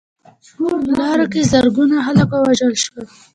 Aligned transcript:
په 0.51 0.65
لاره 0.99 1.25
کې 1.31 1.41
زرګونه 1.51 1.95
خلک 2.05 2.29
ووژل 2.31 2.73
شول. 2.83 3.05